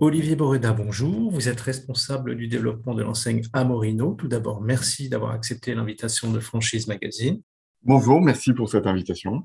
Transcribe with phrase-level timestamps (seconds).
[0.00, 1.32] Olivier Boreda, bonjour.
[1.32, 4.14] Vous êtes responsable du développement de l'enseigne Amorino.
[4.14, 7.42] Tout d'abord, merci d'avoir accepté l'invitation de Franchise Magazine.
[7.82, 9.42] Bonjour, merci pour cette invitation.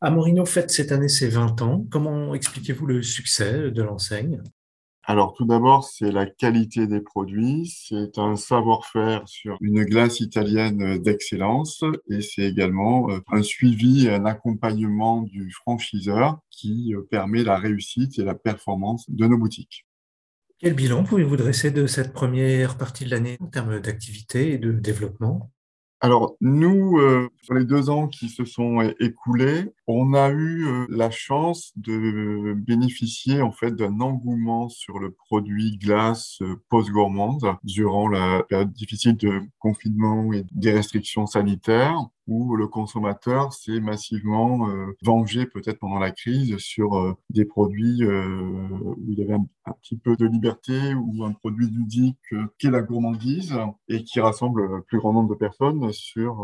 [0.00, 1.84] Amorino fête cette année ses 20 ans.
[1.90, 4.42] Comment expliquez-vous le succès de l'enseigne?
[5.04, 10.96] Alors tout d'abord, c'est la qualité des produits, c'est un savoir-faire sur une glace italienne
[10.96, 17.44] d'excellence et c'est également euh, un suivi et un accompagnement du franchiseur qui euh, permet
[17.44, 19.84] la réussite et la performance de nos boutiques.
[20.62, 24.72] Quel bilan pouvez-vous dresser de cette première partie de l'année en termes d'activité et de
[24.72, 25.50] développement?
[26.02, 30.86] Alors, nous, euh, sur les deux ans qui se sont écoulés, on a eu euh,
[30.90, 38.08] la chance de bénéficier en fait d'un engouement sur le produit glace euh, post-gourmande durant
[38.08, 44.96] la période difficile de confinement et des restrictions sanitaires où le consommateur s'est massivement euh,
[45.02, 49.46] vengé peut-être pendant la crise sur euh, des produits euh, où il y avait un,
[49.82, 52.18] petit peu de liberté ou un produit ludique
[52.58, 53.56] qui est la gourmandise
[53.88, 56.40] et qui rassemble le plus grand nombre de personnes sur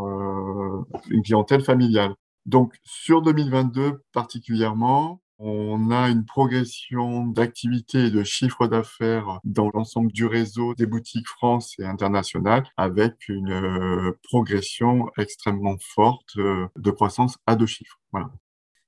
[1.10, 2.14] une clientèle familiale.
[2.46, 10.12] Donc sur 2022 particulièrement, on a une progression d'activité et de chiffre d'affaires dans l'ensemble
[10.12, 16.90] du réseau des boutiques France et internationales avec une euh, progression extrêmement forte euh, de
[16.90, 18.00] croissance à deux chiffres.
[18.12, 18.30] Voilà.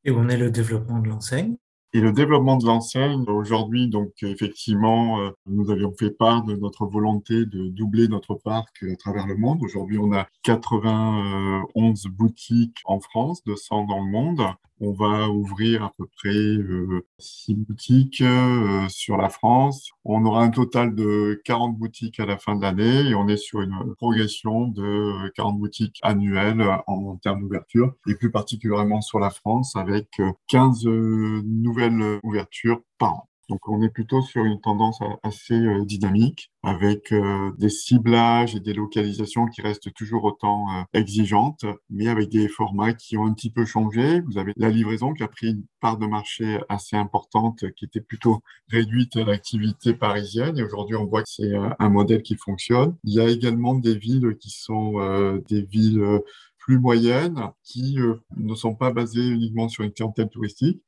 [0.04, 1.56] Et où en est le développement de l'enseigne?
[1.94, 6.86] Et le développement de l'enseigne, aujourd'hui, donc effectivement, euh, nous avions fait part de notre
[6.86, 9.62] volonté de doubler notre parc à travers le monde.
[9.62, 14.42] Aujourd'hui, on a 91 boutiques en France, 200 dans le monde.
[14.80, 19.90] On va ouvrir à peu près euh, six boutiques euh, sur la France.
[20.04, 23.36] On aura un total de 40 boutiques à la fin de l'année et on est
[23.36, 29.30] sur une progression de 40 boutiques annuelles en, termes d'ouverture et plus particulièrement sur la
[29.30, 33.27] France avec 15 nouvelles ouvertures par an.
[33.48, 38.60] Donc on est plutôt sur une tendance assez euh, dynamique avec euh, des ciblages et
[38.60, 43.32] des localisations qui restent toujours autant euh, exigeantes, mais avec des formats qui ont un
[43.32, 44.20] petit peu changé.
[44.20, 48.02] Vous avez la livraison qui a pris une part de marché assez importante, qui était
[48.02, 52.96] plutôt réduite à l'activité parisienne, et aujourd'hui on voit que c'est un modèle qui fonctionne.
[53.04, 56.20] Il y a également des villes qui sont des villes
[56.58, 57.96] plus moyennes, qui
[58.36, 60.82] ne sont pas basées uniquement sur une clientèle touristique,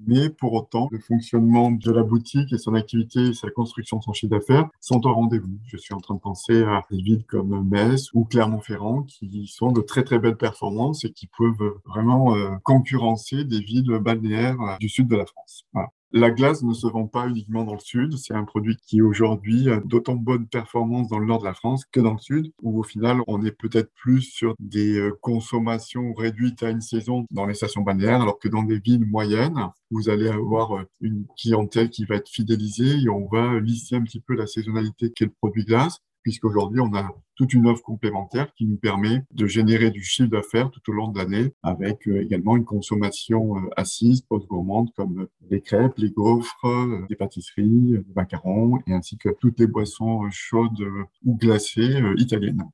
[0.00, 4.02] mais pour autant, le fonctionnement de la boutique et son activité et sa construction de
[4.02, 5.58] son chiffre d'affaires sont au rendez-vous.
[5.66, 9.72] Je suis en train de penser à des villes comme Metz ou Clermont-Ferrand qui sont
[9.72, 14.76] de très très belles performances et qui peuvent vraiment euh, concurrencer des villes balnéaires euh,
[14.78, 15.66] du sud de la France.
[16.12, 18.16] La glace ne se vend pas uniquement dans le sud.
[18.16, 21.84] C'est un produit qui aujourd'hui a d'autant bonne performance dans le nord de la France
[21.84, 26.14] que dans le sud, où au final, on est peut-être plus sur des euh, consommations
[26.14, 29.58] réduites à une saison dans les stations balnéaires, alors que dans des villes moyennes,
[29.90, 34.02] vous allez avoir euh, une clientèle qui va être fidélisée et on va lisser un
[34.02, 38.52] petit peu la saisonnalité qu'est le produit glace puisqu'aujourd'hui, on a toute une offre complémentaire
[38.54, 42.20] qui nous permet de générer du chiffre d'affaires tout au long de l'année, avec euh,
[42.20, 48.02] également une consommation euh, assise, post-gourmande, comme les crêpes, les gaufres, euh, les pâtisseries, les
[48.16, 50.84] macarons, et ainsi que toutes les boissons chaudes
[51.24, 52.64] ou glacées italiennes.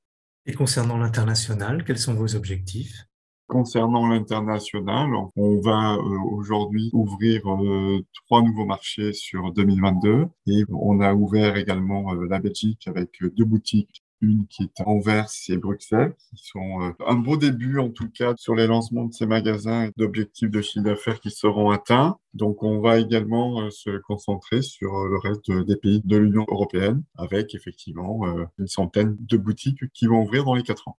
[0.46, 3.04] Et concernant l'international, quels sont vos objectifs?
[3.52, 11.00] Concernant l'international, on va euh, aujourd'hui ouvrir euh, trois nouveaux marchés sur 2022 et on
[11.02, 15.58] a ouvert également euh, la Belgique avec deux boutiques une qui est à Anvers et
[15.58, 19.84] Bruxelles, qui sont un beau début en tout cas sur les lancements de ces magasins
[19.84, 22.16] et d'objectifs de chiffre d'affaires qui seront atteints.
[22.32, 27.54] Donc on va également se concentrer sur le reste des pays de l'Union européenne avec
[27.54, 28.22] effectivement
[28.58, 30.96] une centaine de boutiques qui vont ouvrir dans les quatre ans.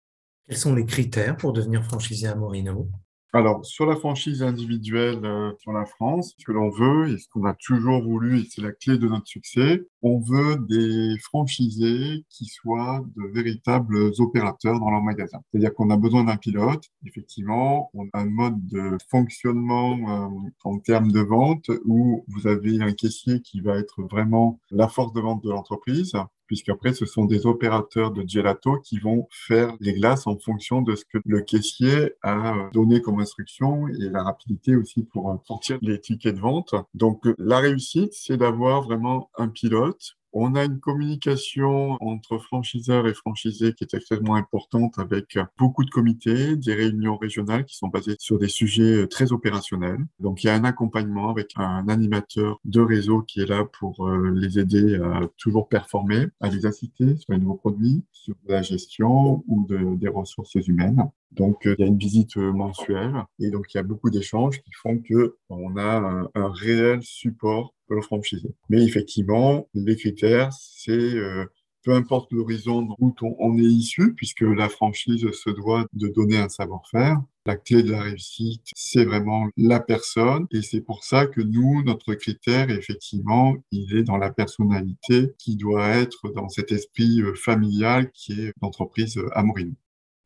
[0.48, 2.90] Quels sont les critères pour devenir franchisé à Morino?
[3.36, 7.28] Alors, sur la franchise individuelle euh, sur la France, ce que l'on veut et ce
[7.30, 12.26] qu'on a toujours voulu, et c'est la clé de notre succès, on veut des franchisés
[12.30, 15.40] qui soient de véritables opérateurs dans leur magasin.
[15.50, 20.78] C'est-à-dire qu'on a besoin d'un pilote, effectivement, on a un mode de fonctionnement euh, en
[20.78, 25.22] termes de vente où vous avez un caissier qui va être vraiment la force de
[25.22, 26.14] vente de l'entreprise,
[26.53, 30.96] puisqu'après, ce sont des opérateurs de gelato qui vont faire les glaces en fonction de
[30.96, 36.00] ce que le caissier a donné comme instruction et la rapidité aussi pour sortir les
[36.00, 36.76] tickets de vente.
[36.94, 43.14] Donc, la réussite, c'est d'avoir vraiment un pilote on a une communication entre franchiseurs et
[43.14, 48.16] franchisés qui est extrêmement importante avec beaucoup de comités, des réunions régionales qui sont basées
[48.20, 50.00] sur des sujets très opérationnels.
[50.20, 54.08] Donc il y a un accompagnement avec un animateur de réseau qui est là pour
[54.08, 58.62] euh, les aider à toujours performer, à les inciter sur les nouveaux produits, sur la
[58.62, 61.03] gestion ou des ressources humaines.
[61.32, 64.62] Donc, euh, il y a une visite mensuelle et donc il y a beaucoup d'échanges
[64.62, 68.49] qui font que on a un réel support le franchisé.
[68.69, 71.45] Mais effectivement, les critères, c'est euh,
[71.84, 76.49] peu importe l'horizon où on est issu, puisque la franchise se doit de donner un
[76.49, 77.22] savoir-faire.
[77.45, 80.47] La clé de la réussite, c'est vraiment la personne.
[80.51, 85.57] Et c'est pour ça que nous, notre critère, effectivement, il est dans la personnalité qui
[85.57, 89.73] doit être dans cet esprit euh, familial qui est l'entreprise euh, Amorino.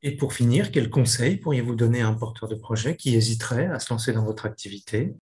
[0.04, 3.80] Et pour finir, quels conseils pourriez-vous donner à un porteur de projet qui hésiterait à
[3.80, 5.16] se lancer dans votre activité?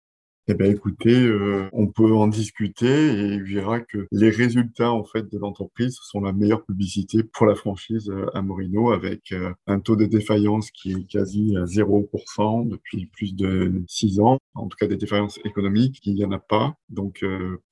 [0.48, 5.06] Eh bien, écoutez, euh, on peut en discuter et il verra que les résultats en
[5.06, 9.54] fait de l'entreprise sont la meilleure publicité pour la franchise euh, à Morino avec euh,
[9.68, 14.38] un taux de défaillance qui est quasi à 0% depuis plus de six ans.
[14.54, 16.76] En tout cas, des défaillances économiques, il n'y en a pas.
[16.90, 17.26] Donc,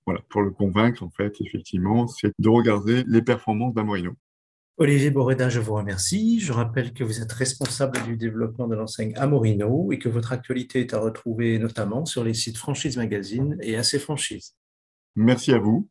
[0.06, 4.14] voilà, pour le convaincre, en fait, effectivement, c'est de regarder les performances d'Amorino.
[4.78, 6.40] Olivier Boreda, je vous remercie.
[6.40, 10.80] Je rappelle que vous êtes responsable du développement de l'enseigne Amorino et que votre actualité
[10.80, 14.56] est à retrouver notamment sur les sites Franchise Magazine et AC Franchise.
[15.16, 15.88] Merci à vous.